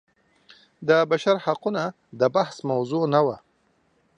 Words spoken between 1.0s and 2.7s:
بشر حقونه بحث